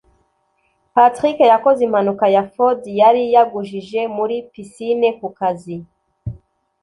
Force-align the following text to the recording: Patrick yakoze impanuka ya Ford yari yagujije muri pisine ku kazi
Patrick 0.95 1.37
yakoze 1.53 1.79
impanuka 1.87 2.25
ya 2.35 2.43
Ford 2.53 2.81
yari 3.01 3.21
yagujije 3.35 4.01
muri 4.15 4.35
pisine 4.51 5.07
ku 5.19 5.27
kazi 5.39 5.75